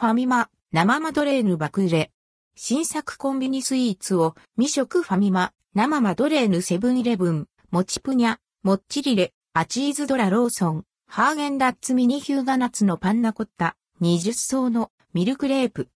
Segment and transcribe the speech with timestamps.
[0.00, 2.10] ファミマ、生マドレーヌ爆売れ。
[2.56, 15.90] 新作コンビニスイーツを実食ファミマ、生マドレーヌセブンイレブン、もちぷにゃ、もっちりれあちーずどらローソン、ハーゲンダッツミニヒューガナッツのパンナコッタ、20層のミルクレープ。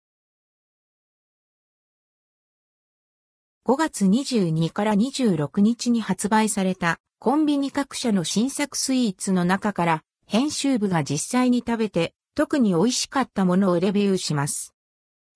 [3.66, 14.75] 5月22から26日に発売されたコンビニ各社の新作スイーツの中から編集部が実際に食べて特に美味しかったものをレビューします。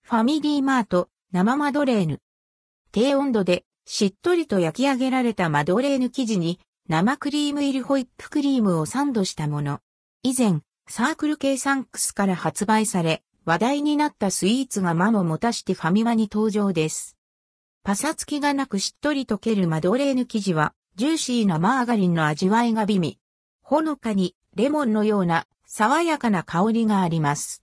[0.03, 2.21] ファミリーマート生マドレーヌ。
[2.93, 9.81] 低温度でしっとりと焼き上げられたマドレーヌ生地に生クリーム入りホイップクリームをサンドしたもの。
[10.23, 17.17] 以前、サークル系サンクスから発売され、話題になったスイーツが間も持たしてファミマに登場です。
[17.85, 23.19] パサつきがなくしっとり溶けるマドレーヌ生地は、ジューシーなマーガリンの味わいが美味。
[23.63, 27.63] ほのかにレモンのような爽やかな香りがあります。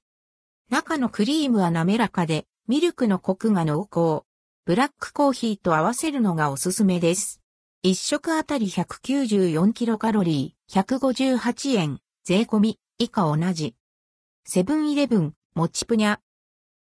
[0.70, 4.28] 中のクリームは滑らかで、ミルクのコクが濃厚。
[4.64, 7.42] ブラックコーヒーと合わせるのがおすすめです。
[7.82, 13.74] 一食あたり194キロカロリー、158円、税込み、以下同じ。
[14.46, 16.20] セブンイレブン、もちぷにゃ。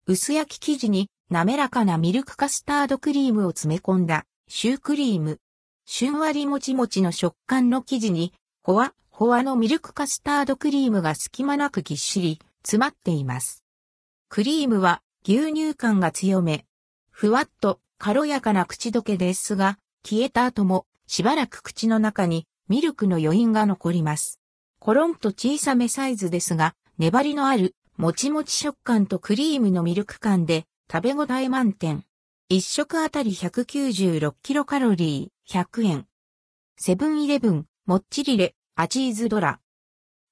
[0.07, 5.39] 薄焼き生地に滑らかなミルクカスタードクリームを詰め込んだシュークリーム。
[5.85, 13.63] しゅんわりもちもちの食感の生地に、ほわ、ほわのミルクカスタードクリームが隙間なくぎっしり詰まっています。
[14.29, 16.65] クリームは牛乳感が強め。
[17.11, 24.39] ふわっと軽やかな口どけですが、消えた後もしばらく口の中にミルクの余韻が残ります。
[24.79, 32.05] コロンと小さめサイズですが、粘りのあるもちもち食感とクリームのミルク感で食べ応え満点。
[32.49, 36.07] 一食あたり196キロカロリー、100円。
[36.75, 39.59] セブンイレブン、もっちりれ、アチーズドラ。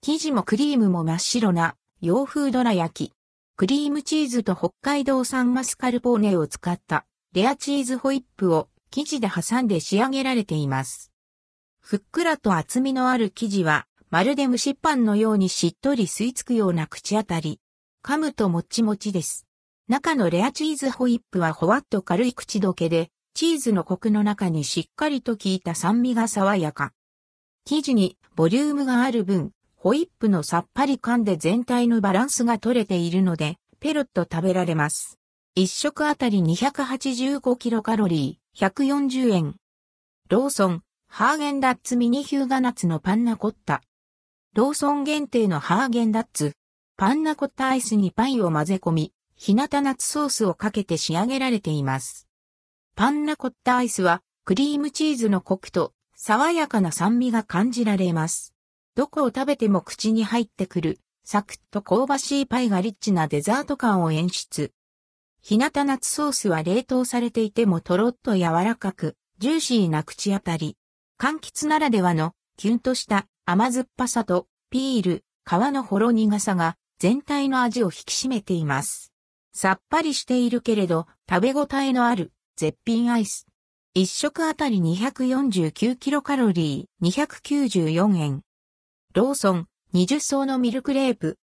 [0.01, 3.13] 生地もクリームも真っ白な洋風ドラ焼き。
[3.57, 11.11] クリームチーズと北海道産マスカルポーネを使ったレアチーズホイップを生地で挟んで仕上げられています。
[11.81, 17.59] ふっくらと厚みのある生地はまるで蒸しパンのようにしっとり吸い付くような口当たり。
[18.05, 19.45] 噛むともっちもちです。
[19.89, 26.93] 中のレアチーズホイップはほわっと軽い口どけで、チーズのコクの中にしっかりと効いた酸味が爽やか。
[27.65, 35.17] 生地にボリュームがある分、ホイップのさっぱり感で全体のバランスが取れているので、ペロッと食べられます。
[35.55, 39.55] 一食あたり285キロカロリー、140円。
[40.29, 43.81] ローソン、ハーゲンダッツミニヒューガナッツのパンナコッタ。
[44.53, 46.53] ローソン限定のハーゲンダッツ。
[46.97, 52.27] パンナコッタアイスにパイを混ぜ込み、日向夏ソースをかけて仕上げられています。
[52.95, 58.53] パンナコッタアイスはクリームチーズのコクと爽やかな酸味が感じられます。
[58.93, 64.73] どこを食べても口に入ってくるサクッと香ばしいパイがリッチなデザート感を演出。
[65.41, 70.75] 日向夏ソースは冷凍されていてもとろっと柔らかく、ジューシーな口当たり。
[71.17, 79.13] 柑橘ならではのキュンとした甘酸っぱさとピール、皮のほろ苦さが全体の味を引き締めています。
[79.53, 83.48] さっぱりしているけれど食べ応えのある絶品アイス。
[83.95, 88.41] 一食あたり249キロカロリー294円。
[89.15, 91.39] ローソン20層のミルクレープ。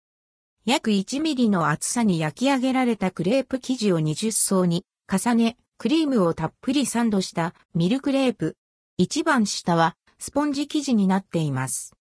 [0.65, 8.57] 約1ミリの厚さに焼き上げられたクレープ生地を20層に重ね、クリームをたっぷりサンドしたミルクレープ。
[8.97, 11.93] 一番下はスポンジ生地になっています。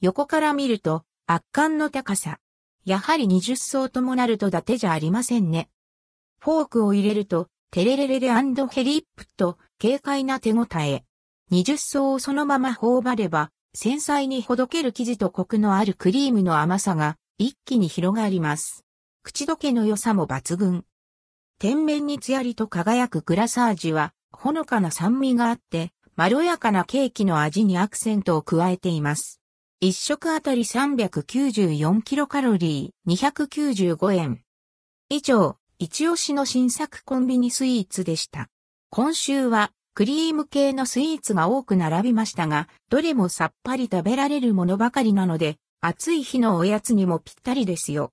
[0.00, 2.38] 横から見ると圧巻の高さ。
[2.86, 5.68] やはり20層ともなると伊達じゃありませんね。
[6.40, 11.04] フォークを入れると、テレレレレヘリップと軽快な手応え。
[11.52, 18.84] 20層をそのまま頬張れば、繊細にほどける生地とコクのあるクリームの甘さが一気に広がります。
[19.22, 20.84] 口どけの良さも抜群。
[21.58, 29.42] 天面につやりと輝くグラサージは、ほのかな酸味があって、まろやかなケーキの味にアクセントを加えています。
[29.80, 34.42] 一食あたり394キロカロリー295円。
[35.10, 38.48] 以上、一押しの新作コンビニスイーツでした。
[38.90, 48.04] 今週はクリーム系のスイーツが多く並びましたが、どれもさっぱり食べられるものばかりなので、暑い日のおやつにもぴったりですよ。